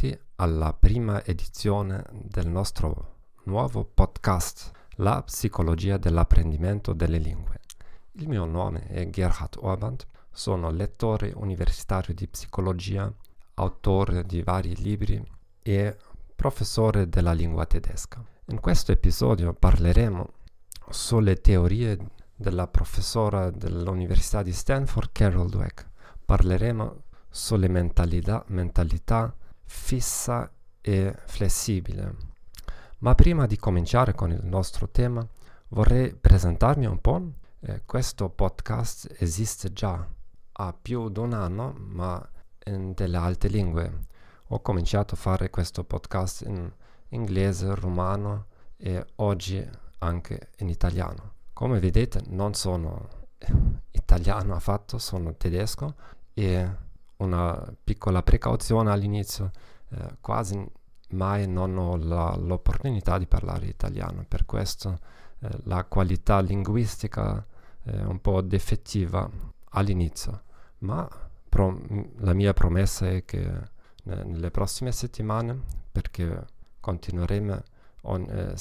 Benvenuti 0.00 0.28
alla 0.36 0.72
prima 0.72 1.22
edizione 1.26 2.06
del 2.10 2.48
nostro 2.48 3.16
nuovo 3.44 3.84
podcast, 3.84 4.70
La 4.96 5.22
psicologia 5.22 5.98
dell'apprendimento 5.98 6.94
delle 6.94 7.18
lingue. 7.18 7.60
Il 8.12 8.26
mio 8.26 8.46
nome 8.46 8.86
è 8.86 9.10
Gerhard 9.10 9.56
Orband, 9.58 10.06
sono 10.30 10.70
lettore 10.70 11.32
universitario 11.34 12.14
di 12.14 12.26
psicologia, 12.28 13.12
autore 13.54 14.24
di 14.24 14.40
vari 14.40 14.74
libri 14.76 15.22
e 15.60 15.98
professore 16.34 17.10
della 17.10 17.32
lingua 17.32 17.66
tedesca. 17.66 18.24
In 18.46 18.60
questo 18.60 18.92
episodio 18.92 19.52
parleremo 19.52 20.30
sulle 20.88 21.42
teorie 21.42 21.98
della 22.34 22.68
professora 22.68 23.50
dell'Università 23.50 24.42
di 24.42 24.52
Stanford 24.52 25.10
Carol 25.12 25.50
Dweck. 25.50 25.86
Parleremo 26.24 27.02
sulle 27.28 27.68
mentalità, 27.68 28.42
mentalità 28.46 29.34
fissa 29.70 30.50
e 30.80 31.14
flessibile. 31.26 32.16
Ma 32.98 33.14
prima 33.14 33.46
di 33.46 33.56
cominciare 33.56 34.14
con 34.14 34.32
il 34.32 34.40
nostro 34.42 34.88
tema, 34.88 35.26
vorrei 35.68 36.12
presentarmi 36.12 36.86
un 36.86 37.00
po'. 37.00 37.32
Eh, 37.60 37.82
questo 37.86 38.28
podcast 38.30 39.14
esiste 39.18 39.72
già 39.72 40.06
ha 40.52 40.74
più 40.74 41.08
di 41.08 41.20
un 41.20 41.32
anno, 41.32 41.72
ma 41.78 42.20
in 42.66 42.92
delle 42.94 43.16
altre 43.16 43.48
lingue. 43.48 44.06
Ho 44.48 44.60
cominciato 44.60 45.14
a 45.14 45.18
fare 45.18 45.50
questo 45.50 45.84
podcast 45.84 46.42
in 46.42 46.70
inglese, 47.10 47.72
romano 47.76 48.46
e 48.76 49.06
oggi 49.16 49.66
anche 49.98 50.50
in 50.58 50.68
italiano. 50.68 51.34
Come 51.52 51.78
vedete 51.78 52.22
non 52.26 52.54
sono 52.54 53.08
italiano 53.92 54.54
affatto, 54.54 54.98
sono 54.98 55.36
tedesco 55.36 55.94
e 56.34 56.88
una 57.20 57.74
piccola 57.82 58.22
precauzione 58.22 58.90
all'inizio, 58.90 59.50
eh, 59.90 60.16
quasi 60.20 60.62
mai 61.10 61.48
non 61.48 61.76
ho 61.76 61.96
la, 61.96 62.36
l'opportunità 62.36 63.18
di 63.18 63.26
parlare 63.26 63.66
italiano, 63.66 64.24
per 64.26 64.44
questo 64.46 64.98
eh, 65.40 65.48
la 65.64 65.84
qualità 65.84 66.40
linguistica 66.40 67.44
è 67.82 68.02
un 68.02 68.20
po' 68.20 68.40
defettiva 68.42 69.28
all'inizio, 69.70 70.42
ma 70.78 71.08
pro- 71.48 71.80
la 72.18 72.32
mia 72.34 72.52
promessa 72.52 73.08
è 73.08 73.24
che 73.24 73.78
nelle 74.04 74.50
prossime 74.50 74.92
settimane, 74.92 75.60
perché 75.92 76.44
continueremo 76.80 77.62
on, 78.02 78.22
eh, 78.30 78.54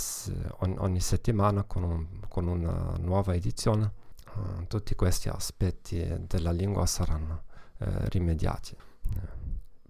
on, 0.59 0.75
ogni 0.80 0.99
settimana 0.99 1.63
con, 1.63 1.83
un, 1.83 2.07
con, 2.27 2.47
una 2.47 2.95
nuova 2.99 3.33
edizione, 3.33 3.91
uh, 4.35 4.67
tutti 4.67 4.95
questi 4.95 5.30
aspetti 5.30 6.05
della 6.27 6.52
lingua 6.52 6.85
saranno 6.85 7.43
eh, 7.80 8.09
rimediati. 8.09 8.75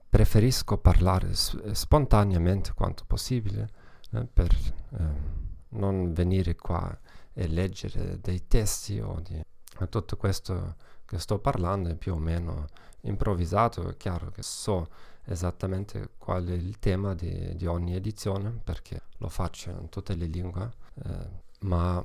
Preferisco 0.09 0.77
parlare 0.77 1.35
s- 1.35 1.71
spontaneamente 1.71 2.73
quanto 2.73 3.03
possibile 3.05 3.69
eh, 4.11 4.25
per 4.25 4.55
ehm, 4.97 5.47
non 5.69 6.13
venire 6.13 6.55
qua 6.55 6.97
e 7.33 7.47
leggere 7.47 8.19
dei 8.19 8.47
testi 8.47 8.99
o 8.99 9.19
di 9.21 9.41
tutto 9.89 10.17
questo 10.17 10.75
che 11.05 11.19
sto 11.19 11.39
parlando 11.39 11.89
è 11.89 11.95
più 11.95 12.13
o 12.13 12.17
meno 12.17 12.67
improvvisato, 13.01 13.87
è 13.87 13.97
chiaro 13.97 14.29
che 14.29 14.43
so 14.43 14.89
esattamente 15.25 16.11
qual 16.17 16.45
è 16.45 16.53
il 16.53 16.79
tema 16.79 17.13
di, 17.13 17.55
di 17.55 17.65
ogni 17.65 17.95
edizione 17.95 18.51
perché 18.51 19.01
lo 19.17 19.29
faccio 19.29 19.69
in 19.69 19.89
tutte 19.89 20.15
le 20.15 20.25
lingue, 20.25 20.71
eh, 21.05 21.29
ma 21.61 22.03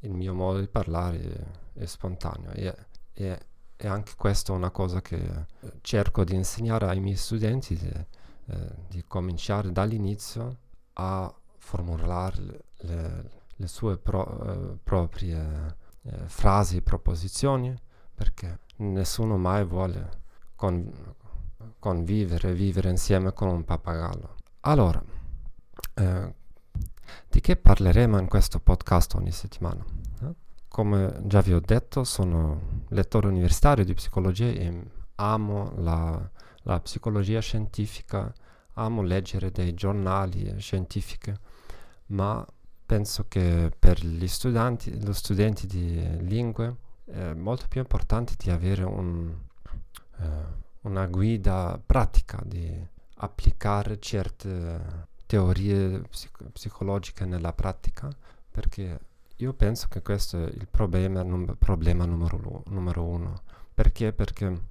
il 0.00 0.12
mio 0.12 0.34
modo 0.34 0.60
di 0.60 0.68
parlare 0.68 1.52
è, 1.74 1.80
è 1.80 1.86
spontaneo 1.86 2.50
e, 2.52 2.74
e 3.12 3.38
e 3.82 3.88
anche 3.88 4.12
questa 4.14 4.52
è 4.52 4.56
una 4.56 4.70
cosa 4.70 5.00
che 5.00 5.16
eh, 5.16 5.72
cerco 5.80 6.22
di 6.22 6.34
insegnare 6.34 6.86
ai 6.86 7.00
miei 7.00 7.16
studenti, 7.16 7.74
di, 7.74 7.88
eh, 7.88 8.74
di 8.88 9.02
cominciare 9.08 9.72
dall'inizio 9.72 10.56
a 10.94 11.32
formulare 11.56 12.64
le, 12.76 13.30
le 13.56 13.66
sue 13.66 13.96
pro, 13.96 14.44
eh, 14.44 14.78
proprie 14.84 15.76
eh, 16.02 16.28
frasi, 16.28 16.82
proposizioni, 16.82 17.74
perché 18.14 18.58
nessuno 18.76 19.38
mai 19.38 19.64
vuole 19.64 20.10
con, 20.56 20.92
convivere, 21.78 22.52
vivere 22.52 22.90
insieme 22.90 23.32
con 23.32 23.48
un 23.48 23.64
pappagallo. 23.64 24.34
Allora, 24.60 25.02
eh, 25.94 26.34
di 27.30 27.40
che 27.40 27.56
parleremo 27.56 28.18
in 28.18 28.28
questo 28.28 28.60
podcast 28.60 29.14
ogni 29.14 29.32
settimana? 29.32 29.82
Come 30.80 31.20
già 31.24 31.42
vi 31.42 31.52
ho 31.52 31.60
detto, 31.60 32.04
sono 32.04 32.84
lettore 32.88 33.26
universitario 33.26 33.84
di 33.84 33.92
psicologia 33.92 34.46
e 34.46 34.82
amo 35.16 35.74
la, 35.76 36.30
la 36.62 36.80
psicologia 36.80 37.38
scientifica, 37.40 38.32
amo 38.72 39.02
leggere 39.02 39.50
dei 39.50 39.74
giornali 39.74 40.58
scientifici, 40.58 41.34
ma 42.06 42.42
penso 42.86 43.26
che 43.28 43.70
per 43.78 44.02
gli 44.02 44.26
studenti, 44.26 44.90
gli 44.90 45.12
studenti 45.12 45.66
di 45.66 46.02
lingue 46.26 46.76
è 47.04 47.34
molto 47.34 47.66
più 47.68 47.82
importante 47.82 48.32
di 48.38 48.48
avere 48.48 48.82
un, 48.82 49.36
eh, 50.18 50.26
una 50.80 51.06
guida 51.08 51.78
pratica, 51.84 52.40
di 52.42 52.82
applicare 53.16 53.98
certe 53.98 55.08
teorie 55.26 56.00
psico- 56.08 56.48
psicologiche 56.50 57.26
nella 57.26 57.52
pratica, 57.52 58.08
perché 58.50 59.08
io 59.40 59.54
penso 59.54 59.88
che 59.88 60.02
questo 60.02 60.44
è 60.44 60.48
il 60.48 60.68
problema, 60.70 61.22
num- 61.22 61.56
problema 61.56 62.04
numero, 62.04 62.62
numero, 62.66 63.04
uno. 63.04 63.42
Perché? 63.72 64.12
Perché 64.12 64.68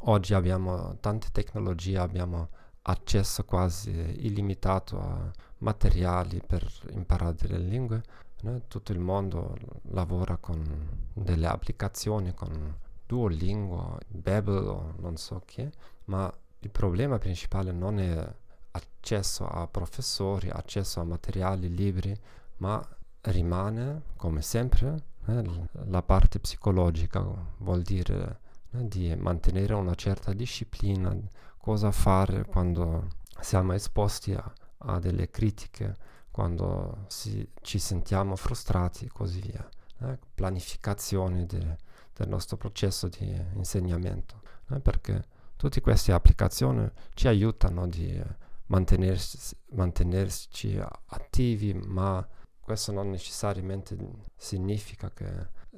oggi 0.00 0.34
abbiamo 0.34 0.96
tante 1.00 1.28
tecnologie, 1.30 1.98
abbiamo 1.98 2.48
accesso 2.82 3.44
quasi 3.44 3.90
illimitato 3.90 4.98
a 4.98 5.30
materiali 5.58 6.42
per 6.44 6.66
imparare 6.90 7.34
delle 7.34 7.58
lingue. 7.58 8.02
Né? 8.42 8.62
Tutto 8.66 8.92
il 8.92 8.98
mondo 8.98 9.56
lavora 9.90 10.36
con 10.36 11.08
delle 11.12 11.46
applicazioni, 11.46 12.34
con 12.34 12.76
Duolingo, 13.06 13.98
Babel 14.08 14.66
o 14.66 14.94
non 14.98 15.16
so 15.16 15.42
che, 15.44 15.70
ma 16.06 16.32
il 16.60 16.70
problema 16.70 17.18
principale 17.18 17.70
non 17.70 18.00
è 18.00 18.34
accesso 18.72 19.46
a 19.46 19.66
professori, 19.68 20.50
accesso 20.50 21.00
a 21.00 21.04
materiali, 21.04 21.72
libri, 21.72 22.16
ma 22.58 22.84
rimane, 23.30 24.02
come 24.16 24.42
sempre, 24.42 25.02
eh, 25.26 25.42
la 25.86 26.02
parte 26.02 26.38
psicologica, 26.38 27.24
vuol 27.58 27.82
dire 27.82 28.40
eh, 28.72 28.86
di 28.88 29.14
mantenere 29.16 29.74
una 29.74 29.94
certa 29.94 30.32
disciplina, 30.32 31.16
cosa 31.58 31.90
fare 31.90 32.44
quando 32.44 33.08
siamo 33.40 33.72
esposti 33.72 34.32
a, 34.32 34.52
a 34.78 34.98
delle 34.98 35.30
critiche, 35.30 35.96
quando 36.30 37.04
si, 37.08 37.46
ci 37.62 37.78
sentiamo 37.78 38.36
frustrati 38.36 39.06
e 39.06 39.08
così 39.08 39.40
via. 39.40 39.68
Eh, 40.00 40.18
planificazione 40.34 41.44
de, 41.46 41.76
del 42.14 42.28
nostro 42.28 42.56
processo 42.56 43.08
di 43.08 43.34
insegnamento, 43.54 44.40
eh, 44.70 44.80
perché 44.80 45.24
tutte 45.56 45.80
queste 45.80 46.12
applicazioni 46.12 46.88
ci 47.14 47.26
aiutano 47.26 47.88
di 47.88 48.22
mantenersi, 48.66 49.56
mantenerci 49.70 50.80
attivi, 51.06 51.74
ma 51.74 52.26
questo 52.68 52.92
non 52.92 53.08
necessariamente 53.08 53.96
significa 54.36 55.10
che 55.10 55.30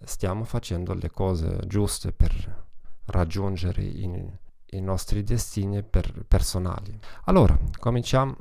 stiamo 0.03 0.43
facendo 0.43 0.93
le 0.93 1.09
cose 1.09 1.61
giuste 1.69 2.11
per 2.11 2.65
raggiungere 3.05 3.81
i, 3.81 4.29
i 4.71 4.81
nostri 4.81 5.23
destini 5.23 5.85
per, 5.85 6.25
personali. 6.27 6.99
Allora, 7.27 7.57
cominciamo 7.79 8.37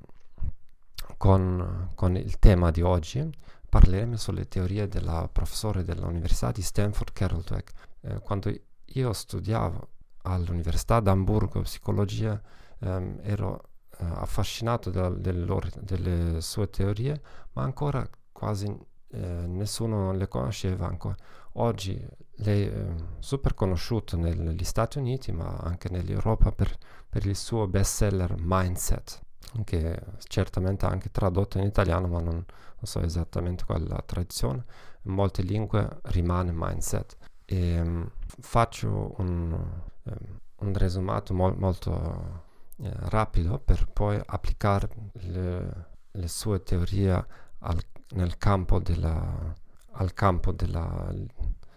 con, 1.18 1.92
con, 1.94 2.18
il 2.18 2.40
tema 2.40 2.72
di 2.72 2.82
oggi. 2.82 3.30
Parleremo 3.70 4.18
sulle 4.18 4.48
teorie 4.48 4.88
della 4.88 5.30
professore 5.32 5.84
dell'Università 5.84 6.52
di 6.52 6.64
Stanford, 6.64 7.14
Carol 7.14 7.44
Dweck. 7.44 7.72
Eh, 8.02 8.20
quando 8.22 8.52
io 8.84 9.14
studiavo 9.14 9.88
all'Università 10.24 11.00
d'Amburgo 11.00 11.62
psicologia, 11.62 12.42
ehm, 12.80 13.20
ero 13.22 13.62
eh, 14.00 14.06
affascinato 14.06 14.90
da, 14.90 15.10
delle, 15.10 15.46
loro, 15.46 15.70
delle 15.80 16.42
sue 16.42 16.68
teorie, 16.72 17.22
ma 17.54 17.62
ancora 17.62 18.10
quasi 18.40 18.74
eh, 19.12 19.18
nessuno 19.18 20.14
le 20.14 20.30
conosceva 20.30 20.88
ancora. 20.88 21.16
Oggi 21.54 22.02
lei 22.38 22.68
è 22.68 22.86
super 23.20 23.54
conosciuta 23.54 24.16
negli 24.16 24.64
Stati 24.64 24.98
Uniti, 24.98 25.34
ma 25.34 25.58
anche 25.58 25.90
nell'Europa 25.90 26.54
per, 26.54 26.74
per 27.10 27.26
il 27.26 27.36
suo 27.36 27.68
bestseller 27.68 28.36
Mindset, 28.40 29.20
che 29.66 30.02
certamente 30.20 30.86
ha 30.86 30.90
anche 30.90 31.12
tradotto 31.12 31.58
in 31.58 31.66
italiano, 31.66 32.08
ma 32.08 32.22
non, 32.22 32.36
non 32.36 32.46
so 32.84 33.02
esattamente 33.02 33.66
qual 33.66 33.84
è 33.84 33.88
la 33.88 34.02
traduzione. 34.06 34.64
In 35.02 35.12
molte 35.12 35.42
lingue 35.42 36.00
rimane 36.04 36.52
Mindset. 36.54 37.18
E 37.44 37.82
um, 37.82 38.10
faccio 38.40 39.16
un, 39.18 39.52
um, 40.04 40.40
un 40.60 40.74
resumato 40.76 41.34
mo- 41.34 41.56
molto 41.58 42.44
eh, 42.78 42.92
rapido 43.10 43.60
per 43.60 43.90
poi 43.92 44.22
applicare 44.24 44.88
le, 45.14 45.88
le 46.12 46.28
sue 46.30 46.64
teorie 46.64 47.26
al 47.60 47.82
nel 48.12 48.38
campo 48.38 48.80
della, 48.80 49.54
al 49.92 50.14
campo 50.14 50.52
della, 50.52 51.14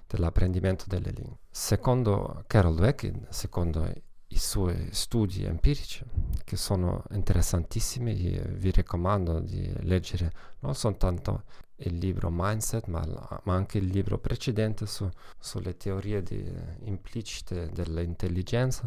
dell'apprendimento 0.06 0.84
delle 0.86 1.10
lingue. 1.10 1.38
Secondo 1.50 2.44
Carol 2.46 2.74
Dweck, 2.74 3.12
secondo 3.28 3.90
i 4.32 4.38
suoi 4.38 4.88
studi 4.92 5.44
empirici 5.44 6.02
che 6.42 6.56
sono 6.56 7.04
interessantissimi 7.10 8.14
vi 8.54 8.70
raccomando 8.72 9.40
di 9.40 9.70
leggere 9.80 10.32
non 10.60 10.74
soltanto 10.74 11.44
il 11.76 11.96
libro 11.96 12.28
Mindset 12.30 12.86
ma, 12.86 13.04
ma 13.44 13.54
anche 13.54 13.78
il 13.78 13.86
libro 13.86 14.18
precedente 14.18 14.86
su, 14.86 15.08
sulle 15.38 15.76
teorie 15.76 16.22
di, 16.22 16.50
implicite 16.84 17.68
dell'intelligenza. 17.70 18.84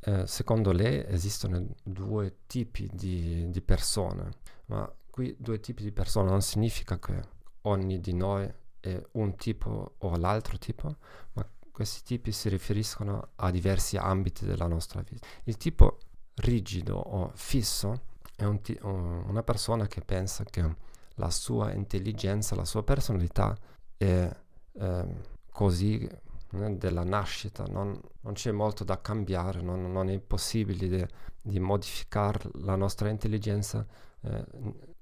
Eh, 0.00 0.26
secondo 0.26 0.72
lei 0.72 1.02
esistono 1.06 1.66
due 1.82 2.40
tipi 2.46 2.90
di, 2.92 3.48
di 3.50 3.60
persone, 3.62 4.28
ma 4.66 4.92
qui 5.14 5.36
due 5.38 5.60
tipi 5.60 5.84
di 5.84 5.92
persone 5.92 6.28
non 6.28 6.42
significa 6.42 6.98
che 6.98 7.20
ogni 7.62 8.00
di 8.00 8.12
noi 8.14 8.52
è 8.80 9.00
un 9.12 9.36
tipo 9.36 9.94
o 9.96 10.16
l'altro 10.16 10.58
tipo, 10.58 10.96
ma 11.34 11.48
questi 11.70 12.02
tipi 12.02 12.32
si 12.32 12.48
riferiscono 12.48 13.28
a 13.36 13.52
diversi 13.52 13.96
ambiti 13.96 14.44
della 14.44 14.66
nostra 14.66 15.02
vita. 15.02 15.24
Il 15.44 15.56
tipo 15.56 15.98
rigido 16.38 16.96
o 16.96 17.30
fisso 17.36 18.06
è 18.34 18.42
un 18.42 18.60
ti- 18.60 18.76
una 18.82 19.44
persona 19.44 19.86
che 19.86 20.00
pensa 20.00 20.42
che 20.42 20.68
la 21.14 21.30
sua 21.30 21.72
intelligenza, 21.72 22.56
la 22.56 22.64
sua 22.64 22.82
personalità 22.82 23.56
è 23.96 24.28
eh, 24.72 25.06
così 25.52 26.04
eh, 26.04 26.76
della 26.76 27.04
nascita, 27.04 27.66
non, 27.66 27.96
non, 28.22 28.32
c'è 28.32 28.50
molto 28.50 28.82
da 28.82 29.00
cambiare, 29.00 29.62
non, 29.62 29.92
non 29.92 30.08
è 30.08 30.18
possibile 30.18 30.88
di, 30.88 31.06
di, 31.40 31.60
modificare 31.60 32.50
la 32.62 32.74
nostra 32.74 33.10
intelligenza, 33.10 33.86
eh, 34.22 34.44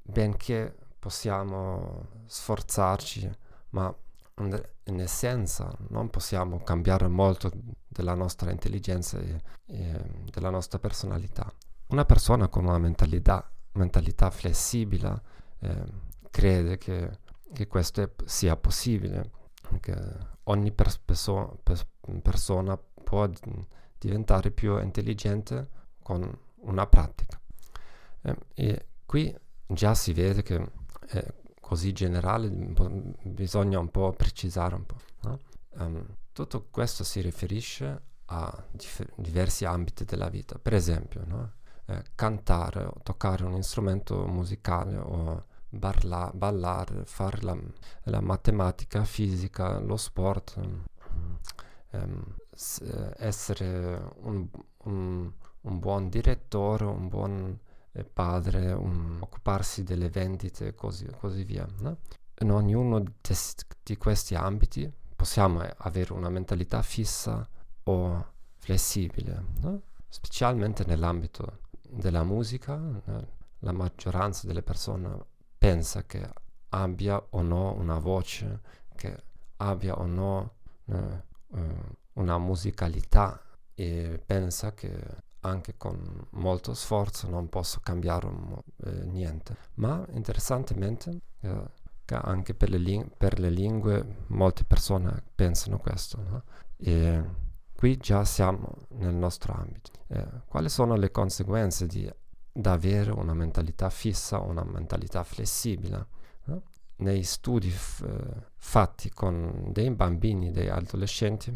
benché 0.03 0.77
possiamo 0.99 2.07
sforzarci, 2.27 3.31
ma 3.71 3.95
in 4.37 5.01
essenza 5.01 5.73
non 5.89 6.11
possiamo 6.11 6.63
cambiare 6.63 7.07
molto 7.07 7.51
della 7.87 8.15
nostra 8.15 8.51
intelligenza 8.51 9.19
e, 9.19 9.41
e 9.67 10.01
della 10.31 10.51
nostra 10.51 10.79
personalità. 10.79 11.53
Una 11.89 12.05
persona 12.05 12.49
con 12.49 12.65
una 12.65 12.79
mentalità, 12.79 13.51
mentalità 13.73 14.31
flessibile 14.31 15.23
eh, 15.61 15.85
crede 16.31 16.79
che, 16.79 17.19
che, 17.53 17.67
questo 17.67 18.03
è, 18.03 18.11
sia 18.25 18.57
possibile, 18.57 19.31
che 19.81 19.95
ogni 20.45 20.73
pers- 20.73 20.99
perso- 20.99 21.61
pers- 21.63 21.87
persona 22.23 22.77
può 22.77 23.29
diventare 23.99 24.51
più 24.51 24.81
intelligente 24.81 25.69
con 26.03 26.39
una 26.63 26.87
pratica. 26.87 27.39
Eh, 28.23 28.37
e 28.55 28.87
qui 29.05 29.35
già 29.75 29.95
si 29.95 30.13
vede 30.13 30.43
che 30.43 30.71
eh, 31.09 31.35
così 31.61 31.93
generale 31.93 32.49
bisogna 33.23 33.79
un 33.79 33.91
po' 33.91 34.13
precisare 34.13 34.75
un 34.75 34.87
po'. 34.87 34.97
No? 35.23 35.39
Um, 35.75 36.07
tutto 36.33 36.67
questo 36.71 37.05
si 37.05 37.21
riferisce 37.21 38.03
a 38.27 38.65
dif- 38.71 39.13
diversi 39.17 39.65
ambiti 39.65 40.05
della 40.05 40.29
vita, 40.29 40.59
per 40.59 40.75
esempio 40.75 41.23
no? 41.27 41.53
eh, 41.87 42.03
cantare 42.15 42.85
o 42.85 42.95
toccare 43.03 43.45
un 43.45 43.63
strumento 43.63 44.27
musicale 44.27 44.97
o 44.97 45.45
barla- 45.69 46.31
ballare, 46.35 47.05
fare 47.05 47.39
la, 47.43 47.57
la, 48.05 48.21
matematica, 48.21 49.05
fisica, 49.05 49.79
lo 49.79 49.97
sport, 49.97 50.61
um, 51.91 52.35
s- 52.51 52.83
essere 53.17 54.01
un, 54.21 54.47
un, 54.85 55.33
un 55.63 55.79
buon 55.79 56.09
direttore, 56.09 56.85
un 56.85 57.09
buon 57.09 57.59
padre, 58.13 58.73
un, 58.73 59.19
occuparsi 59.21 59.83
delle 59.83 60.09
vendite 60.09 60.69
e 60.69 60.75
così, 60.75 61.07
così, 61.19 61.45
via. 61.45 61.67
No? 61.81 61.99
In 62.41 62.51
ognuno 62.51 63.01
di, 63.01 63.97
questi 63.97 64.35
ambiti 64.35 64.91
possiamo 65.15 65.61
avere 65.61 66.13
una 66.13 66.31
mentalità 66.31 66.83
fissa 66.83 67.47
o 67.85 68.33
flessibile, 68.57 69.45
no? 69.61 69.83
specialmente 70.09 70.85
nell'ambito 70.85 71.61
della 71.89 72.25
musica. 72.25 72.81
La 73.59 73.73
maggioranza 73.73 74.47
delle 74.47 74.63
persone 74.63 75.25
pensa 75.57 76.05
che 76.05 76.29
abbia 76.71 77.23
o 77.31 77.43
no 77.43 77.75
una 77.75 77.99
voce, 77.99 78.61
che 78.97 79.17
abbia 79.57 79.99
o 79.99 80.07
no 80.07 80.55
eh, 80.87 81.23
una 82.15 82.39
musicalità 82.39 83.41
e 83.75 84.21
pensa 84.25 84.75
che 84.75 84.93
anche 85.43 85.75
con 85.77 86.27
molto 86.31 86.75
sforzo 86.75 87.29
non 87.29 87.49
posso 87.49 87.81
cambiare 87.83 88.29
eh, 88.85 88.91
niente. 89.05 89.57
Ma 89.75 90.05
interessantemente, 90.13 91.21
eh, 91.41 91.81
anche 92.07 92.55
per 92.55 92.69
le, 92.69 92.77
ling- 92.79 93.11
per 93.17 93.39
le, 93.39 93.49
lingue, 93.49 94.25
molte 94.29 94.65
persone 94.65 95.23
pensano 95.35 95.79
questo. 95.79 96.23
No? 96.23 96.43
E 96.77 97.25
qui 97.75 97.97
già 97.97 98.25
siamo 98.25 98.87
nel 98.91 99.15
nostro 99.15 99.55
ambito. 99.55 99.91
Eh, 100.09 100.27
quali 100.47 100.69
sono 100.69 100.95
le 100.95 101.11
conseguenze 101.11 101.87
di, 101.87 102.11
avere 102.65 103.13
una 103.13 103.33
mentalità 103.33 103.89
fissa 103.89 104.39
una 104.39 104.65
mentalità 104.65 105.25
flessibile? 105.25 106.07
No? 106.45 106.63
Nei 106.97 107.23
studi 107.23 107.71
f- 107.71 108.07
fatti 108.57 109.11
con 109.11 109.71
dei 109.73 109.91
bambini, 109.91 110.51
dei 110.53 110.69
adolescenti, 110.69 111.51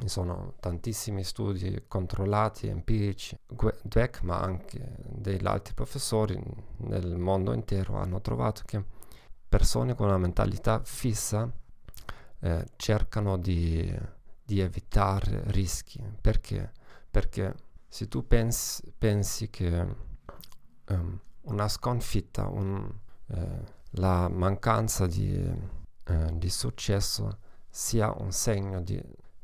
ci 0.00 0.08
sono 0.08 0.54
tantissimi 0.60 1.22
studi 1.22 1.84
controllati, 1.86 2.66
empirici. 2.66 3.38
Dweck, 3.82 4.22
ma 4.22 4.40
anche 4.40 4.96
degli 5.06 5.46
altri 5.46 5.74
professori 5.74 6.40
nel 6.78 7.16
mondo 7.16 7.52
intero 7.52 7.96
hanno 7.96 8.20
trovato 8.20 8.62
che 8.64 8.82
persone 9.48 9.94
con 9.94 10.06
una 10.06 10.18
mentalità 10.18 10.80
fissa 10.84 11.50
eh, 12.40 12.66
cercano 12.76 13.36
di, 13.36 13.94
di, 14.42 14.60
evitare 14.60 15.42
rischi. 15.46 16.02
Perché? 16.20 16.72
Perché 17.10 17.54
se 17.86 18.08
tu 18.08 18.26
pensi, 18.26 18.92
pensi 18.96 19.50
che 19.50 19.86
um, 20.88 21.20
una 21.42 21.68
sconfitta, 21.68 22.46
un, 22.46 22.90
eh, 23.26 23.78
la 23.94 24.28
mancanza 24.28 25.06
di, 25.06 25.34
eh, 26.04 26.30
di 26.32 26.48
successo 26.48 27.38
sia 27.68 28.12
un 28.16 28.32
segno 28.32 28.80
di 28.80 29.00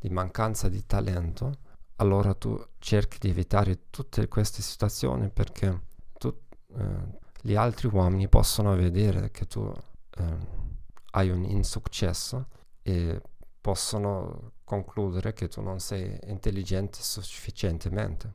di 0.07 0.13
mancanza 0.13 0.69
di 0.69 0.87
talento, 0.87 1.53
allora 1.97 2.33
tu 2.35 2.57
cerchi 2.79 3.19
di 3.19 3.31
evitare 3.31 3.91
tutte 3.91 4.29
queste 4.29 4.63
situazioni 4.63 5.31
perché 5.31 5.81
tu, 6.17 6.33
eh, 6.79 7.19
gli 7.41 7.57
altri 7.57 7.89
uomini 7.89 8.29
possono 8.29 8.77
vedere 8.77 9.33
che 9.33 9.47
tu 9.47 9.73
eh, 10.19 10.37
hai 11.13 11.31
un 11.31 11.43
insuccesso 11.43 12.47
e 12.83 13.21
possono 13.61 14.53
concludere 14.63 15.33
che 15.33 15.49
tu 15.49 15.61
non 15.61 15.81
sei 15.81 16.17
intelligente 16.27 16.99
sufficientemente. 17.01 18.31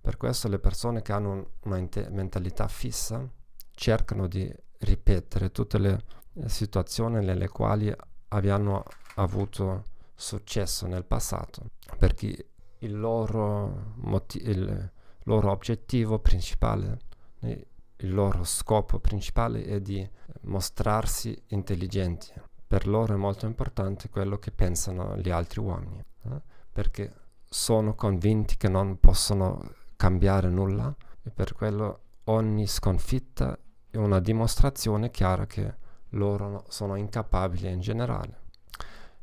Per 0.00 0.16
questo 0.16 0.48
le 0.48 0.58
persone 0.58 1.00
che 1.00 1.12
hanno 1.12 1.52
una 1.62 1.76
inte- 1.76 2.08
mentalità 2.10 2.66
fissa 2.66 3.24
cercano 3.70 4.26
di 4.26 4.52
ripetere 4.78 5.52
tutte 5.52 5.78
le 5.78 6.04
situazioni 6.46 7.24
nelle 7.24 7.48
quali 7.48 7.94
abbiano 8.28 8.82
avuto 9.14 9.92
successo 10.14 10.86
nel 10.86 11.04
passato, 11.04 11.70
perché 11.98 12.48
il 12.78 12.98
loro, 12.98 13.94
moti- 13.96 14.42
il 14.42 14.90
loro 15.24 15.50
obiettivo 15.50 16.18
principale, 16.18 16.98
il 17.40 18.12
loro 18.12 18.44
scopo 18.44 18.98
principale 18.98 19.64
è 19.64 19.80
di 19.80 20.08
mostrarsi 20.42 21.40
intelligenti. 21.48 22.32
Per 22.66 22.86
loro 22.86 23.14
è 23.14 23.16
molto 23.16 23.46
importante 23.46 24.08
quello 24.08 24.38
che 24.38 24.50
pensano 24.50 25.16
gli 25.16 25.30
altri 25.30 25.60
uomini, 25.60 26.02
eh? 26.24 26.40
perché 26.72 27.12
sono 27.44 27.94
convinti 27.94 28.56
che 28.56 28.68
non 28.68 28.98
possono 28.98 29.74
cambiare 29.96 30.48
nulla 30.48 30.94
e 31.22 31.30
per 31.30 31.52
quello 31.52 32.00
ogni 32.24 32.66
sconfitta 32.66 33.56
è 33.90 33.96
una 33.96 34.18
dimostrazione 34.18 35.10
chiara 35.10 35.46
che 35.46 35.76
loro 36.10 36.64
sono 36.68 36.96
incapabili 36.96 37.70
in 37.70 37.80
generale. 37.80 38.42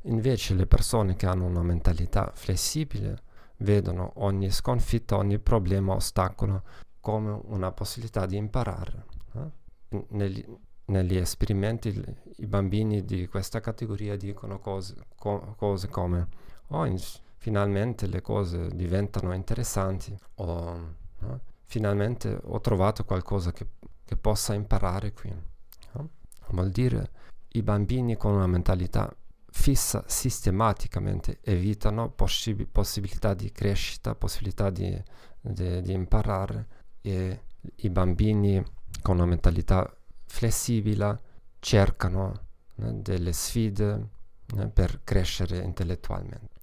Invece 0.04 0.56
le 0.56 0.66
persone 0.66 1.16
che 1.16 1.28
hanno 1.28 1.46
una 1.46 1.62
mentalità 1.62 2.32
flessibile 2.34 3.22
vedono 3.58 4.14
ogni 4.16 4.50
sconfitta, 4.50 5.18
ogni 5.18 5.38
problema, 5.38 5.94
ostacolo 5.94 6.64
come 7.00 7.40
una 7.46 7.72
possibilità 7.72 8.26
di 8.26 8.38
imparare. 8.38 9.06
Eh? 9.34 10.06
Negli, 10.10 10.46
negli, 10.86 11.18
esperimenti 11.18 12.04
i 12.38 12.46
bambini 12.48 13.04
di 13.04 13.28
questa 13.28 13.60
categoria 13.60 14.16
dicono 14.16 14.60
cose, 14.60 14.96
co- 15.16 15.54
cose 15.58 15.88
come 15.90 16.28
oh, 16.68 16.86
in, 16.86 16.98
finalmente 17.38 18.08
le 18.08 18.22
cose 18.22 18.70
diventano 18.70 19.34
interessanti 19.34 20.18
o 20.36 20.96
eh? 21.22 21.40
finalmente 21.66 22.40
ho 22.42 22.60
trovato 22.60 23.04
qualcosa 23.04 23.52
che, 23.52 23.68
che 24.06 24.16
possa 24.16 24.54
imparare 24.54 25.12
qui. 25.14 25.30
Eh? 25.30 26.06
Vuol 26.50 26.70
dire 26.70 27.12
i 27.54 27.62
bambini 27.62 28.16
con 28.16 28.34
una 28.34 28.48
mentalità 28.48 29.14
fissa 29.52 30.04
sistematicamente 30.08 31.40
evitano 31.42 32.10
possib- 32.10 32.68
possibilità 32.72 33.34
di 33.34 33.52
crescita, 33.52 34.16
possibilità 34.16 34.70
di, 34.70 35.02
di, 35.42 35.82
di, 35.82 35.92
imparare 35.92 36.68
e 37.02 37.44
i 37.76 37.90
bambini 37.90 38.64
con 39.02 39.18
una 39.18 39.26
mentalità 39.26 39.94
flessibile 40.26 41.20
cercano 41.60 42.48
né, 42.76 43.02
delle 43.02 43.34
sfide 43.34 44.08
né, 44.56 44.70
per 44.70 45.02
crescere 45.04 45.58
intellettualmente. 45.58 46.60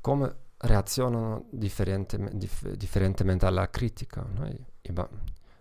Come 0.00 0.36
reazionano 0.58 1.46
differente, 1.50 2.16
dif, 2.32 2.70
differentemente 2.70 3.44
alla 3.46 3.68
critica. 3.68 4.24
No? 4.34 4.46
I, 4.46 4.64
i, 4.82 4.92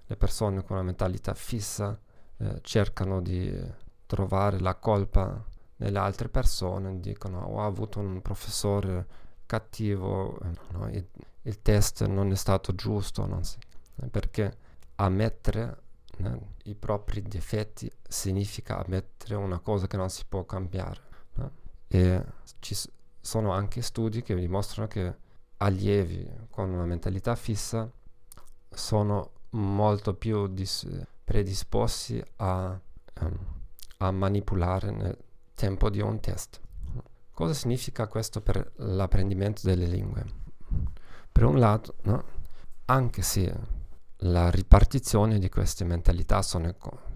le 0.06 0.16
persone 0.16 0.64
con 0.64 0.78
una 0.78 0.86
mentalità 0.86 1.34
fissa 1.34 2.00
eh, 2.38 2.60
cercano 2.62 3.22
di 3.22 3.54
trovare 4.06 4.60
la 4.60 4.76
colpa 4.76 5.44
nelle 5.80 6.00
altre 6.00 6.30
persone, 6.30 7.00
dicono 7.00 7.40
ho 7.40 7.66
avuto 7.66 8.00
un 8.00 8.22
professore 8.22 9.06
cattivo, 9.46 10.38
no? 10.72 10.90
il, 10.90 11.06
il, 11.44 11.62
test 11.62 12.06
non 12.06 12.32
è 12.32 12.36
stato 12.36 12.76
giusto, 12.76 13.26
non 13.26 13.44
so, 13.44 13.58
perché 14.12 14.58
ammettere 14.96 15.82
né, 16.18 16.40
i 16.64 16.76
propri 16.76 17.22
difetti 17.22 17.92
significa 18.08 18.84
ammettere 18.84 19.36
una 19.36 19.60
cosa 19.60 19.88
che 19.88 19.98
non 19.98 20.10
si 20.10 20.24
può 20.28 20.46
cambiare. 20.46 21.02
No? 21.36 21.52
E 21.88 22.24
ci 22.60 22.76
sono 23.22 23.52
anche 23.52 23.82
studi 23.82 24.22
che 24.22 24.36
dimostrano 24.36 24.88
che 24.88 25.16
allievi 25.58 26.30
con 26.50 26.70
una 26.70 26.86
mentalità 26.86 27.36
fissa 27.36 27.90
sono 28.70 29.32
molto 29.52 30.14
più 30.14 30.48
dis- 30.48 30.88
predisposti 31.24 32.24
a, 32.38 32.80
um, 33.22 33.38
a 33.98 34.12
manipolare 34.12 35.28
tempo 35.60 35.90
di 35.90 36.00
un 36.00 36.22
test. 36.22 36.62
Cosa 37.34 37.54
significa 37.54 38.08
questo 38.08 38.40
per 38.40 38.72
l'apprendimento 38.78 39.62
delle 39.64 39.88
lingue? 39.88 40.24
Per 41.30 41.44
un 41.44 41.60
lato, 41.60 41.96
no? 42.04 42.24
anche 42.86 43.22
se 43.22 43.54
la 44.24 44.50
ripartizione 44.50 45.38
di 45.38 45.50
queste 45.50 45.84
mentalità 45.84 46.42
sono 46.42 46.74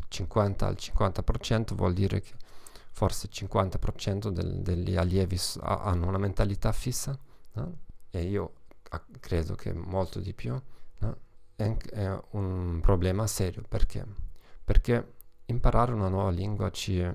50 0.10 0.68
al 0.68 0.76
50%, 0.78 1.74
vuol 1.74 1.94
dire 1.94 2.20
che 2.20 2.34
forse 2.92 3.30
il 3.32 3.48
50% 3.48 4.28
del, 4.28 4.62
degli 4.62 4.98
allievi 4.98 5.40
hanno 5.62 6.08
una 6.08 6.18
mentalità 6.18 6.74
fissa, 6.74 7.18
no? 7.54 7.78
e 8.10 8.24
io 8.24 8.54
credo 9.22 9.56
che 9.56 9.72
molto 9.72 10.20
di 10.20 10.34
più, 10.34 10.62
no? 11.00 11.18
è, 11.56 11.78
è, 11.78 12.20
un 12.32 12.80
problema 12.82 13.26
serio. 13.26 13.64
Perché? 13.68 14.06
Perché 14.66 15.14
imparare 15.46 15.94
una 15.94 16.10
nuova 16.10 16.30
lingua 16.30 16.70
ci, 16.72 17.00
eh, 17.00 17.14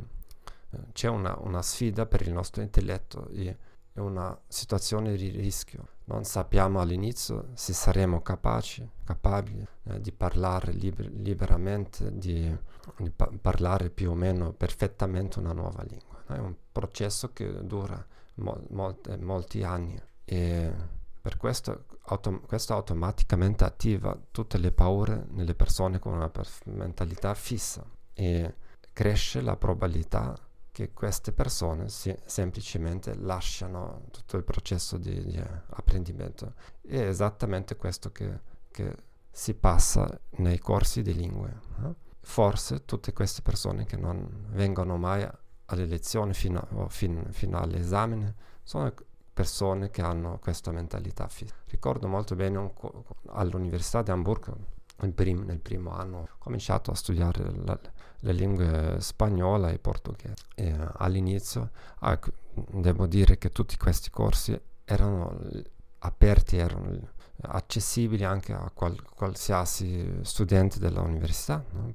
c'è 0.92 1.08
una, 1.08 1.37
una, 1.40 1.62
sfida 1.62 2.06
per 2.06 2.22
il 2.22 2.32
nostro 2.32 2.62
intelletto 2.62 3.28
e 3.30 3.56
è 3.92 4.00
una 4.00 4.38
situazione 4.46 5.16
di 5.16 5.28
rischio. 5.28 5.88
Non 6.04 6.25
sappiamo 6.25 6.80
all'inizio 6.80 7.48
se 7.54 7.72
saremo 7.72 8.20
capaci, 8.22 8.88
capabili 9.04 9.66
eh, 9.84 10.00
di 10.00 10.12
parlare 10.12 10.72
liber- 10.72 11.10
liberamente, 11.12 12.16
di, 12.16 12.54
di 12.98 13.10
pa- 13.10 13.30
parlare 13.40 13.90
più 13.90 14.10
o 14.10 14.14
meno 14.14 14.52
perfettamente 14.52 15.38
una 15.38 15.52
nuova 15.52 15.82
lingua. 15.82 16.22
È 16.26 16.38
un 16.38 16.54
processo 16.70 17.32
che 17.32 17.64
dura 17.66 18.04
mo- 18.34 18.62
molte, 18.70 19.16
molti 19.16 19.62
anni 19.62 20.00
e 20.25 20.72
per 21.20 21.37
questo, 21.37 21.87
autom- 22.06 22.46
questo 22.46 22.75
automaticamente 22.75 23.64
attiva 23.64 24.18
tutte 24.30 24.58
le 24.58 24.72
paure 24.72 25.26
nelle 25.30 25.54
persone 25.54 25.98
con 25.98 26.12
una 26.12 26.28
perf- 26.28 26.64
mentalità 26.66 27.34
fissa 27.34 27.84
e 28.14 28.54
cresce 28.92 29.40
la 29.40 29.56
probabilità 29.56 30.34
che 30.78 30.92
queste 30.92 31.32
persone 31.32 31.88
si, 31.88 32.16
semplicemente 32.25 33.16
lasciano 33.16 34.02
tutto 34.12 34.37
il 34.37 34.44
processo 34.44 34.97
di, 34.97 35.25
di 35.25 35.42
apprendimento. 35.70 36.54
È 36.80 37.00
esattamente 37.00 37.75
questo 37.75 38.12
che, 38.12 38.40
che, 38.70 38.94
si 39.28 39.54
passa 39.54 40.08
nei 40.37 40.58
corsi 40.58 41.02
di 41.02 41.14
lingue. 41.14 41.61
No? 41.78 41.97
Forse 42.20 42.85
tutte 42.85 43.12
queste 43.12 43.42
persone 43.42 43.87
che 43.87 43.97
non 43.97 44.47
vengono 44.50 44.97
mai 44.97 45.28
alle 45.66 45.87
lezioni 45.87 46.32
fino, 46.32 46.61
a, 46.61 46.88
fin, 46.88 47.26
fino 47.30 47.58
all'esame 47.58 48.35
sono 48.62 48.94
persone 49.35 49.90
che 49.90 50.02
hanno 50.02 50.38
questa 50.38 50.70
mentalità 50.70 51.26
fissa. 51.26 51.54
Ricordo 51.66 52.06
molto 52.06 52.37
bene 52.37 52.73
co- 52.73 53.04
all'Università 53.30 54.02
di 54.02 54.12
Hamburgo, 54.12 54.56
prim- 55.12 55.44
nel 55.44 55.61
primo 55.61 55.90
anno, 55.90 56.18
ho 56.18 56.28
cominciato 56.38 56.92
a 56.92 56.94
studiare 56.94 57.52
la, 57.64 57.78
le 58.20 58.32
lingue 58.32 58.96
spagnola 59.00 59.70
e 59.70 59.78
portoghese. 59.78 60.34
E, 60.54 60.72
uh, 60.72 60.88
all'inizio 60.96 61.70
ah, 62.00 62.18
devo 62.52 63.06
dire 63.06 63.38
che 63.38 63.50
tutti 63.50 63.76
questi 63.76 64.10
corsi 64.10 64.58
erano 64.84 65.38
aperti, 66.00 66.56
erano 66.56 67.16
accessibili 67.40 68.25
anche 68.25 68.52
a 68.52 68.70
qual- 68.75 69.02
qualsiasi 69.14 70.20
studente 70.22 70.78
dell'università, 70.78 71.64
no? 71.72 71.92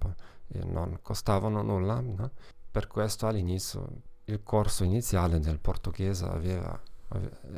non 0.65 0.99
costavano 1.01 1.61
nulla. 1.61 1.99
No? 1.99 2.31
Per 2.71 2.87
questo 2.87 3.27
all'inizio 3.27 3.87
il 4.25 4.41
corso 4.43 4.83
iniziale 4.83 5.39
del 5.39 5.59
portoghese 5.59 6.25
aveva 6.25 6.79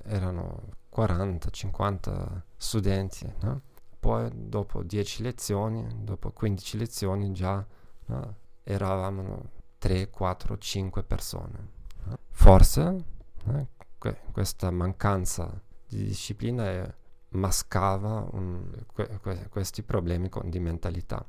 erano 0.06 0.64
40-50 0.94 2.42
studenti, 2.58 3.32
no? 3.42 3.62
poi 4.00 4.30
dopo 4.34 4.84
10 4.84 5.24
lezioni, 5.24 5.88
dopo 6.04 6.32
15 6.32 6.78
lezioni 6.78 7.32
già 7.32 7.66
no? 8.08 8.36
Eravamo 8.66 9.50
3, 9.78 10.10
4, 10.10 10.58
5 10.58 11.04
persone. 11.04 11.74
Forse 12.32 13.04
que- 13.98 14.20
questa 14.32 14.72
mancanza 14.72 15.62
di 15.88 16.04
disciplina 16.04 16.66
è, 16.66 16.94
mascava 17.30 18.28
un, 18.32 18.72
que- 18.94 19.20
que- 19.22 19.48
questi 19.50 19.84
problemi 19.84 20.30
con, 20.30 20.50
di 20.50 20.60
mentalità. 20.60 21.24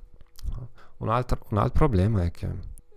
Un 0.98 1.08
altro, 1.10 1.38
un 1.50 1.58
altro, 1.58 1.86
problema 1.86 2.24
è 2.24 2.30
che 2.30 2.48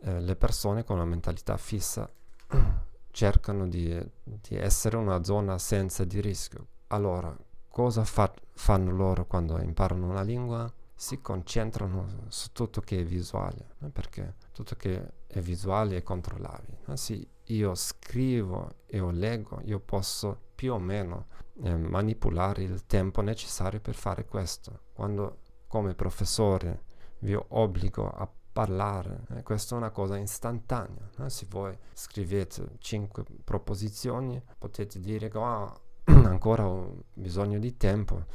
eh, 0.01 0.21
le 0.21 0.35
persone 0.35 0.83
con 0.83 0.95
una 0.97 1.05
mentalità 1.05 1.57
fissa 1.57 2.09
cercano 3.11 3.67
di, 3.67 3.99
di, 4.23 4.55
essere 4.55 4.95
una 4.95 5.23
zona 5.23 5.57
senza 5.57 6.05
di 6.05 6.21
rischio. 6.21 6.67
Allora, 6.87 7.35
cosa 7.67 8.05
fa, 8.05 8.31
fanno 8.51 8.91
loro 8.91 9.25
quando 9.25 9.59
imparano 9.59 10.07
una 10.07 10.21
lingua? 10.21 10.71
Si 10.99 11.21
concentrano 11.21 12.25
su 12.27 12.51
tutto 12.51 12.81
che 12.81 12.99
è 12.99 13.03
visuale, 13.05 13.75
no? 13.77 13.89
perché 13.89 14.35
tutto 14.51 14.75
che 14.75 15.11
è 15.27 15.39
visuale 15.39 15.95
è 15.95 16.03
controllabile. 16.03 16.79
No? 16.87 16.97
Se 16.97 17.25
io 17.41 17.73
scrivo 17.73 18.69
e 18.85 18.97
io 18.97 19.09
leggo, 19.09 19.61
io 19.63 19.79
posso 19.79 20.37
più 20.53 20.73
o 20.73 20.77
meno 20.77 21.27
eh, 21.63 21.73
manipolare 21.73 22.63
il 22.63 22.85
tempo 22.85 23.21
necessario 23.21 23.79
per 23.79 23.95
fare 23.95 24.25
questo. 24.25 24.87
Quando 24.91 25.37
come 25.67 25.93
professore 25.93 26.83
vi 27.19 27.33
obbligo 27.33 28.09
a 28.09 28.29
parlare. 28.51 29.21
Eh, 29.35 29.43
questa 29.43 29.75
è 29.75 29.77
una 29.77 29.91
cosa 29.91 30.17
istantanea. 30.17 31.09
Eh? 31.19 31.29
Se 31.29 31.47
voi 31.49 31.77
scrivete 31.93 32.75
cinque 32.79 33.23
proposizioni, 33.45 34.41
potete 34.57 34.99
dire 34.99 35.29
che 35.29 35.37
oh, 35.37 35.81
ancora 36.03 36.67
ho 36.67 37.03
bisogno 37.13 37.57
di 37.57 37.77
tempo, 37.77 38.25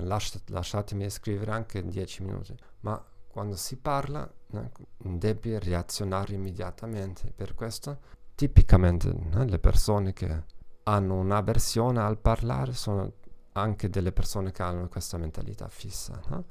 Lasciat- 0.00 0.50
lasciatemi 0.50 1.08
scrivere 1.10 1.50
anche 1.50 1.84
dieci 1.86 2.22
minuti. 2.22 2.54
Ma 2.80 3.02
quando 3.28 3.56
si 3.56 3.76
parla, 3.76 4.30
eh, 4.52 4.70
devi 4.98 5.58
reazionare 5.58 6.34
immediatamente. 6.34 7.32
Per 7.34 7.54
questo, 7.54 7.98
tipicamente, 8.34 9.08
eh, 9.08 9.44
le 9.44 9.58
persone 9.58 10.12
che 10.12 10.44
hanno 10.84 11.14
un'avversione 11.18 12.00
al 12.00 12.18
parlare 12.18 12.72
sono 12.72 13.12
anche 13.52 13.90
delle 13.90 14.12
persone 14.12 14.50
che 14.50 14.62
hanno 14.62 14.88
questa 14.88 15.18
mentalità 15.18 15.68
fissa. 15.68 16.20
No? 16.28 16.44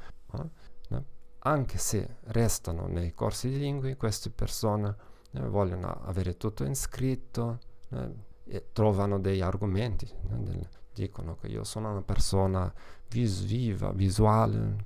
anche 1.44 1.78
se 1.78 2.18
restano 2.26 2.88
nei 2.88 3.14
corsi 3.14 3.50
di 3.50 3.58
lingue, 3.58 3.96
queste 3.98 4.30
persone 4.30 4.96
eh, 5.32 5.42
vogliono 5.42 6.02
avere 6.04 6.38
tutto 6.38 6.64
in 6.64 6.76
scritto 6.76 7.60
eh, 7.90 8.14
e 8.46 8.72
trovano 8.74 9.20
degli 9.20 9.42
argomenti, 9.42 10.06
eh, 10.06 10.36
del, 10.38 10.68
dicono 10.94 11.38
che 11.38 11.48
io 11.48 11.64
sono 11.64 11.92
una 11.92 12.02
persona 12.02 12.72
vis- 13.12 13.44
viva, 13.44 13.92
visuale, 13.92 14.78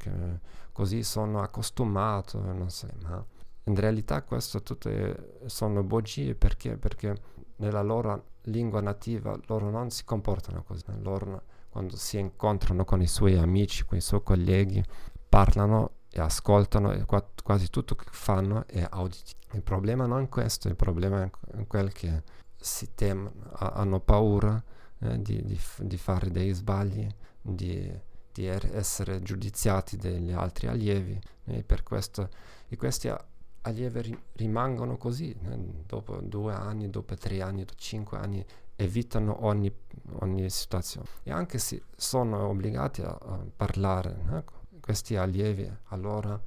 così 0.71 1.03
sono 1.03 1.41
accostumato, 1.41 2.41
non 2.41 2.69
so, 2.69 2.87
ma 3.03 3.23
in 3.67 3.75
realtà 3.75 4.23
questo 4.23 4.61
tutto 4.61 4.89
è, 4.89 5.15
sono 5.45 5.83
bugie 5.83 6.35
perché? 6.35 6.77
perché 6.77 7.15
nella 7.57 7.81
loro 7.81 8.33
lingua 8.43 8.81
nativa 8.81 9.39
loro 9.47 9.69
non 9.69 9.89
si 9.89 10.03
comportano 10.03 10.63
così, 10.63 10.83
loro 11.01 11.43
quando 11.69 11.95
si 11.97 12.17
incontrano 12.19 12.85
con 12.85 13.01
i 13.01 13.07
suoi 13.07 13.37
amici, 13.37 13.85
con 13.85 13.97
i 13.97 14.01
suoi 14.01 14.23
colleghi, 14.23 14.83
parlano 15.27 15.91
e 16.09 16.21
ascoltano 16.21 16.91
e 16.93 17.03
qua, 17.03 17.25
quasi 17.43 17.69
tutto 17.69 17.95
che 17.95 18.05
fanno 18.11 18.65
è 18.67 18.85
auditivo. 18.89 19.39
Il 19.51 19.61
problema 19.61 20.05
non 20.05 20.21
è 20.23 20.29
questo, 20.29 20.69
il 20.69 20.75
problema 20.75 21.23
è 21.23 21.67
quel 21.67 21.91
che 21.91 22.23
si 22.55 22.93
temono, 22.95 23.33
hanno 23.57 23.99
paura 23.99 24.61
eh, 24.99 25.21
di, 25.21 25.43
di, 25.43 25.59
di, 25.79 25.97
fare 25.97 26.31
dei 26.31 26.51
sbagli, 26.53 27.07
di, 27.41 27.91
di 28.35 28.47
er- 28.47 28.75
essere 28.75 29.21
giudiziati 29.21 29.95
dagli 29.95 30.33
altri 30.33 30.67
allievi 30.67 31.17
e 31.45 31.63
per 31.63 31.83
questo 31.83 32.29
e 32.67 32.75
questi 32.75 33.09
allievi 33.61 34.01
ri- 34.01 34.19
rimangono 34.33 34.97
così, 34.97 35.31
eh, 35.31 35.57
dopo 35.87 36.17
due 36.17 36.53
anni, 36.53 36.89
dopo 36.89 37.15
tre 37.15 37.41
anni, 37.41 37.63
dopo 37.63 37.79
cinque 37.79 38.17
anni 38.17 38.45
evitano 38.75 39.45
ogni, 39.45 39.73
ogni 40.19 40.49
situazione. 40.49 41.07
E 41.23 41.31
anche 41.31 41.59
se 41.59 41.83
sono 41.95 42.47
obbligati 42.49 43.01
a, 43.03 43.07
a 43.07 43.39
parlare 43.55 44.17
ecco, 44.33 44.53
questi 44.81 45.15
allievi 45.15 45.71
allora 45.85 46.37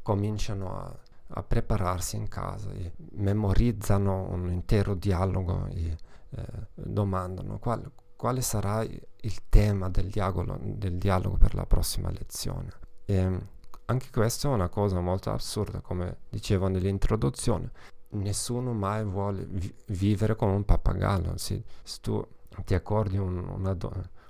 cominciano 0.00 0.78
a, 0.78 0.98
a 1.34 1.42
prepararsi 1.42 2.16
in 2.16 2.28
casa 2.28 2.70
e 2.72 2.92
memorizzano 3.16 4.30
un 4.30 4.50
intero 4.50 4.94
dialogo 4.94 5.66
e 5.66 5.96
eh, 6.30 6.44
domandano 6.72 7.58
qual, 7.58 7.88
quale 8.22 8.40
sarà 8.40 8.82
il 8.84 9.48
tema 9.48 9.88
del 9.88 10.06
dialogo, 10.06 10.56
del 10.62 10.96
dialogo 10.96 11.38
per 11.38 11.56
la 11.56 11.66
prossima 11.66 12.08
lezione. 12.08 12.72
E 13.04 13.38
anche 13.86 14.10
questa 14.12 14.48
è 14.48 14.52
una 14.52 14.68
cosa 14.68 15.00
molto 15.00 15.32
assurda, 15.32 15.80
come 15.80 16.18
dicevo 16.28 16.68
nell'introduzione. 16.68 17.72
Nessuno 18.10 18.74
mai 18.74 19.02
vuole 19.02 19.44
vi- 19.44 19.74
vivere 19.86 20.36
come 20.36 20.52
un 20.52 20.64
pappagallo. 20.64 21.36
Se, 21.36 21.64
se 21.82 21.98
tu 22.00 22.24
ti 22.64 22.74
accorgi 22.74 23.16
un, 23.16 23.38
una, 23.38 23.76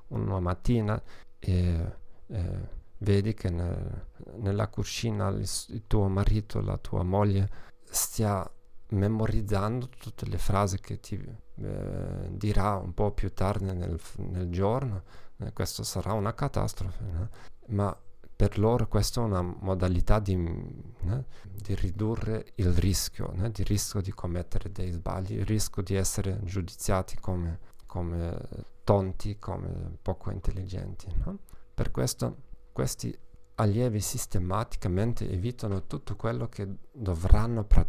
una, 0.06 0.40
mattina 0.40 0.98
e 1.38 1.96
eh, 2.28 2.68
vedi 2.96 3.34
che 3.34 3.50
nel, 3.50 4.06
nella 4.36 4.68
cucina 4.68 5.28
il, 5.28 5.46
il 5.68 5.82
tuo 5.86 6.08
marito, 6.08 6.62
la 6.62 6.78
tua 6.78 7.02
moglie 7.02 7.46
stia 7.84 8.50
memorizzando 8.88 9.90
tutte 9.90 10.24
le 10.24 10.38
frasi 10.38 10.80
che 10.80 10.98
ti 10.98 11.22
eh, 11.56 12.28
dirà 12.30 12.76
un 12.76 12.94
po' 12.94 13.12
più 13.12 13.32
tardi 13.32 13.72
nel, 13.72 14.00
nel 14.16 14.50
giorno, 14.50 15.02
eh, 15.38 15.52
questo 15.52 15.82
sarà 15.82 16.12
una 16.12 16.34
catastrofe. 16.34 17.04
No? 17.04 17.28
Ma 17.68 17.96
per 18.34 18.58
loro 18.58 18.88
questa 18.88 19.20
è 19.20 19.24
una 19.24 19.42
modalità 19.42 20.18
di, 20.18 20.34
né, 20.34 21.24
di 21.50 21.74
ridurre 21.74 22.52
il 22.56 22.72
rischio, 22.72 23.32
né, 23.34 23.52
il 23.54 23.64
rischio 23.64 24.00
di 24.00 24.10
commettere 24.12 24.72
dei 24.72 24.90
sbagli, 24.90 25.34
il 25.34 25.46
rischio 25.46 25.82
di 25.82 25.94
essere 25.94 26.40
giudiziati 26.42 27.16
come, 27.20 27.60
come 27.86 28.36
tonti, 28.82 29.38
come 29.38 29.96
poco 30.02 30.30
intelligenti. 30.30 31.06
No? 31.24 31.38
Per 31.74 31.90
questo 31.90 32.50
questi 32.72 33.16
allievi 33.56 34.00
sistematicamente 34.00 35.30
evitano 35.30 35.86
tutto 35.86 36.16
quello 36.16 36.48
che 36.48 36.66
dovranno 36.90 37.64
praticare 37.64 37.81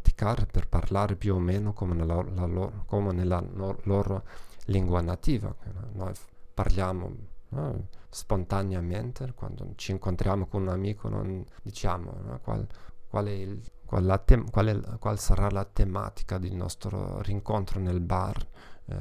per 0.45 0.67
parlare 0.67 1.15
più 1.15 1.35
o 1.35 1.39
meno 1.39 1.73
come 1.73 1.93
nella, 1.93 2.21
loro, 2.21 2.83
come 2.85 3.11
nella 3.13 3.41
no, 3.41 3.77
loro 3.83 4.23
lingua 4.65 5.01
nativa. 5.01 5.53
Noi 5.93 6.13
parliamo 6.53 7.11
no, 7.49 7.87
spontaneamente, 8.09 9.33
quando 9.33 9.73
ci 9.75 9.91
incontriamo 9.91 10.45
con 10.45 10.63
un 10.63 10.69
amico 10.69 11.09
non 11.09 11.43
diciamo 11.61 12.13
no, 12.25 12.39
qual, 12.41 12.65
qual, 13.07 13.27
il, 13.27 13.61
qual, 13.85 14.21
te- 14.25 14.43
è, 14.43 14.97
qual, 14.99 15.19
sarà 15.19 15.49
la 15.49 15.65
tematica 15.65 16.37
del 16.37 16.53
nostro 16.53 17.21
rincontro 17.21 17.79
nel 17.79 17.99
bar. 17.99 18.47
Eh, 18.85 18.95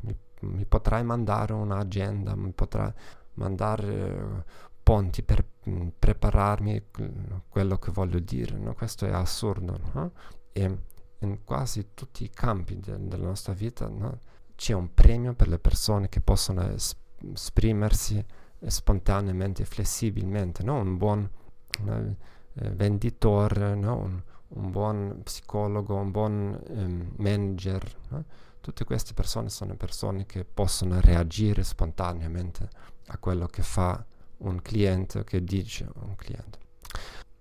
mi, 0.00 0.16
mi 0.40 0.64
potrai 0.64 1.04
mandare 1.04 1.52
un'agenda, 1.52 2.34
mi 2.34 2.52
potrai 2.52 2.92
mandare 3.34 4.44
ponti 4.82 5.22
per 5.22 5.44
mm, 5.68 5.88
prepararmi 5.98 6.86
quello 7.48 7.78
che 7.78 7.92
voglio 7.92 8.18
dire, 8.18 8.56
no? 8.56 8.74
questo 8.74 9.06
è 9.06 9.12
assurdo. 9.12 9.78
No? 9.92 10.12
E 10.52 10.78
in 11.18 11.44
quasi 11.44 11.90
tutti 11.94 12.24
i 12.24 12.30
campi 12.30 12.78
de- 12.80 13.06
della 13.06 13.26
nostra 13.26 13.52
vita 13.52 13.88
no? 13.88 14.18
c'è 14.56 14.72
un 14.74 14.92
premio 14.94 15.34
per 15.34 15.48
le 15.48 15.58
persone 15.58 16.08
che 16.08 16.20
possono 16.20 16.62
es- 16.70 16.96
esprimersi 17.32 18.24
spontaneamente, 18.66 19.64
flessibilmente, 19.64 20.62
un 20.68 20.96
buon 20.96 21.28
eh, 21.86 22.16
venditore, 22.72 23.72
un, 23.72 24.22
un, 24.48 24.70
buon 24.70 25.20
psicologo, 25.22 25.94
un 25.94 26.10
buon 26.10 26.60
eh, 26.66 27.22
manager. 27.22 27.96
Tutte 28.60 28.84
queste 28.84 29.14
persone 29.14 29.48
sono 29.48 29.74
persone 29.76 30.26
che 30.26 30.44
possono 30.44 31.00
reagire 31.00 31.62
spontaneamente 31.64 32.68
a 33.06 33.16
quello 33.16 33.46
che 33.46 33.62
fa 33.62 34.04
un 34.38 34.60
cliente 34.60 35.24
che 35.24 35.42
dice 35.42 35.88
un 36.02 36.14
cliente. 36.16 36.58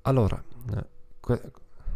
Allora, 0.04 0.42
eh, 0.76 0.86
que- 1.20 1.52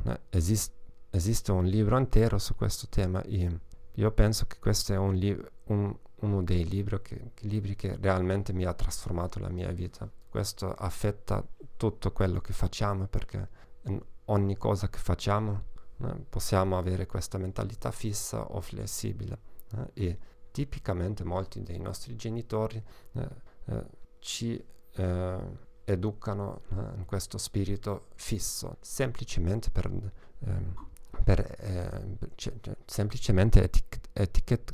eh, 0.06 0.20
esist- 0.30 0.74
esiste 1.15 1.52
un 1.52 1.65
libro 1.65 1.97
intero 1.97 2.39
su 2.39 2.56
questo 2.56 2.88
tema 2.89 3.21
e 3.23 3.60
io 3.91 4.12
penso 4.12 4.47
che 4.47 4.58
questo 4.60 4.93
è 4.93 4.97
un 4.97 5.13
li- 5.13 5.45
un, 5.65 5.95
uno 6.15 6.43
dei 6.43 6.67
libri 6.67 7.02
che, 7.02 7.32
libri 7.41 7.76
che 7.76 7.97
realmente 7.99 8.52
mi 8.52 8.65
ha 8.65 8.73
trasformato 8.73 9.39
la 9.39 9.49
mia 9.49 9.71
vita. 9.71 10.10
Questo 10.28 10.73
affetta 10.73 11.45
tutto 11.78 12.12
quello 12.12 12.41
che 12.41 12.54
facciamo 12.54 13.06
perché 13.06 13.47
in 13.84 14.02
ogni 14.26 14.58
cosa 14.58 14.89
che 14.89 14.97
facciamo 14.97 15.65
eh, 15.97 16.26
possiamo 16.28 16.78
avere 16.80 17.06
questa 17.06 17.38
mentalità 17.38 17.91
fissa 17.91 18.41
o 18.52 18.60
flessibile 18.62 19.39
eh, 19.76 19.89
e 19.93 20.17
tipicamente 20.52 21.23
molti 21.23 21.62
dei 21.62 21.80
nostri 21.80 22.15
genitori 22.15 22.84
eh, 23.13 23.28
eh 23.65 24.02
ci 24.23 24.63
eh, 24.95 25.38
educano 25.84 26.62
eh, 26.69 26.97
in 26.97 27.06
questo 27.06 27.38
spirito 27.38 28.08
fisso, 28.15 28.78
semplicemente 28.80 29.69
per, 29.69 29.91
ehm, 30.45 30.73
per 31.24 31.40
eh, 31.40 32.18
c- 32.36 32.52
semplicemente 32.86 33.64
etic- 33.64 34.10
etichet- 34.14 34.74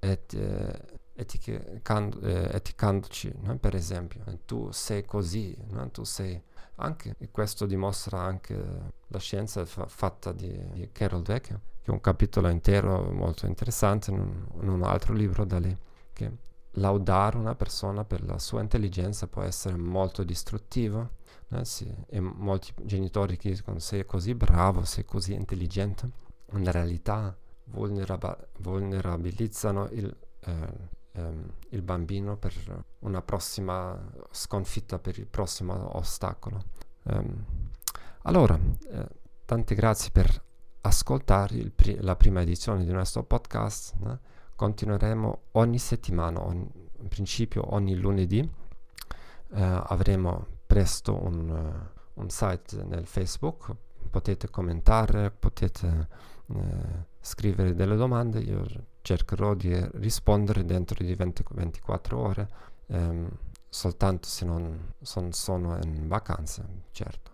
eh, 0.00 0.10
et, 0.10 0.32
eh, 0.34 0.98
eticando, 1.14 2.20
eh, 2.20 2.50
eticandoci, 2.54 3.32
no? 3.42 3.56
per 3.58 3.74
esempio, 3.74 4.22
tu 4.44 4.70
sei 4.70 5.04
così, 5.04 5.56
no? 5.70 5.90
tu 5.90 6.04
sei 6.04 6.40
anche, 6.76 7.14
e 7.18 7.30
questo 7.30 7.66
dimostra 7.66 8.20
anche 8.20 8.56
la 9.06 9.18
scienza 9.18 9.64
fa- 9.66 9.86
fatta 9.86 10.32
di, 10.32 10.58
di 10.72 10.88
Carol 10.92 11.22
Dweck, 11.22 11.46
che 11.46 11.54
è 11.82 11.90
un 11.90 12.00
capitolo 12.00 12.48
intero 12.48 13.10
molto 13.12 13.46
interessante 13.46 14.10
in 14.10 14.18
un, 14.18 14.46
in 14.62 14.68
un 14.68 14.82
altro 14.82 15.12
libro 15.12 15.44
da 15.44 15.58
lei, 15.58 15.76
che 16.12 16.30
laudare 16.74 17.36
una 17.36 17.54
persona 17.54 18.04
per 18.04 18.24
la 18.24 18.38
sua 18.38 18.60
intelligenza 18.60 19.26
può 19.26 19.42
essere 19.42 19.76
molto 19.76 20.22
distruttivo. 20.22 21.18
Eh, 21.52 21.64
sì. 21.64 21.92
E 22.06 22.20
molti 22.20 22.72
genitori 22.82 23.36
che 23.36 23.52
dicono 23.52 23.78
sei 23.78 24.04
così 24.04 24.34
bravo, 24.34 24.84
sei 24.84 25.04
così 25.04 25.34
intelligente, 25.34 26.10
in 26.52 26.70
realtà 26.70 27.36
vulnerab- 27.64 28.48
vulnerabilizzano 28.58 29.88
il, 29.90 30.16
eh, 30.40 30.72
ehm, 31.12 31.52
il, 31.70 31.82
bambino 31.82 32.36
per 32.36 32.84
una 33.00 33.22
prossima 33.22 33.98
sconfitta, 34.30 34.98
per 34.98 35.18
il 35.18 35.26
prossimo 35.26 35.96
ostacolo. 35.96 36.62
Um, 37.04 37.44
allora, 38.22 38.58
eh, 38.90 39.08
tante 39.44 39.74
grazie 39.74 40.10
per 40.10 40.42
ascoltare 40.82 41.70
pri- 41.74 41.98
la 42.00 42.16
prima 42.16 42.40
edizione 42.40 42.84
di 42.84 42.92
nostro 42.92 43.22
podcast. 43.24 43.94
Eh? 44.06 44.38
continueremo 44.60 45.44
ogni 45.52 45.78
settimana, 45.78 46.44
ogni, 46.44 46.68
in 46.98 47.08
principio 47.08 47.72
ogni 47.74 47.94
lunedì. 47.94 48.40
Eh, 48.40 49.62
avremo 49.62 50.46
presto 50.70 51.20
un, 51.20 51.88
un, 52.14 52.30
site 52.30 52.84
nel 52.84 53.04
Facebook, 53.04 53.74
potete 54.08 54.48
commentare, 54.50 55.32
potete 55.32 56.06
eh, 56.46 57.06
scrivere 57.18 57.74
delle 57.74 57.96
domande, 57.96 58.38
io 58.38 58.64
cercherò 59.02 59.54
di 59.54 59.76
rispondere 59.94 60.64
dentro 60.64 61.04
di 61.04 61.12
20, 61.12 61.44
24 61.50 62.16
ore, 62.16 62.48
ehm, 62.86 63.28
soltanto 63.68 64.28
se 64.28 64.44
non 64.44 64.92
son, 65.00 65.32
sono 65.32 65.76
in 65.82 66.06
vacanza, 66.06 66.64
certo. 66.92 67.32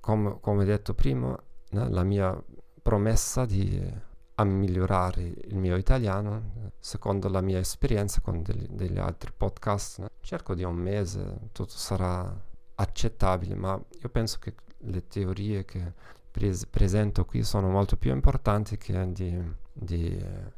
Com, 0.00 0.40
come 0.40 0.64
detto 0.64 0.94
prima, 0.94 1.38
né, 1.70 1.88
la 1.88 2.02
mia 2.02 2.36
promessa 2.82 3.44
di 3.46 4.12
a 4.36 4.42
migliorare 4.42 5.22
il 5.22 5.54
mio 5.54 5.76
italiano 5.76 6.72
secondo 6.80 7.28
la 7.28 7.40
mia 7.40 7.60
esperienza 7.60 8.20
con 8.20 8.42
degli, 8.42 8.66
degli 8.66 8.98
altri 8.98 9.30
podcast. 9.30 10.10
Cerco 10.20 10.56
di 10.56 10.64
un 10.64 10.74
mese, 10.74 11.50
tutto 11.52 11.70
sarà 11.70 12.52
accettabile, 12.76 13.54
ma 13.54 13.80
io 14.00 14.08
penso 14.08 14.38
che 14.38 14.54
le 14.78 15.06
teorie 15.06 15.64
che 15.64 15.92
pres- 16.30 16.66
presento 16.66 17.24
qui 17.24 17.42
sono 17.42 17.68
molto 17.68 17.96
più 17.96 18.12
importanti 18.12 18.76
che 18.76 19.12
di, 19.12 19.40
di 19.72 20.16
eh, 20.16 20.52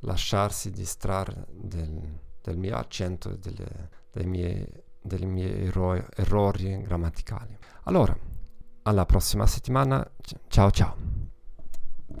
lasciarsi 0.00 0.70
distrarre 0.70 1.46
del, 1.50 2.18
del, 2.40 2.56
mio 2.56 2.76
accento 2.76 3.30
e 3.30 3.38
delle, 3.38 3.90
dei 4.10 4.26
miei, 4.26 4.66
dei 5.00 5.26
miei 5.26 5.66
ero- 5.66 6.06
errori 6.14 6.80
grammaticali. 6.82 7.56
Allora, 7.84 8.16
alla 8.82 9.06
prossima 9.06 9.46
settimana, 9.46 10.08
ciao 10.48 10.70
ciao! 10.70 11.31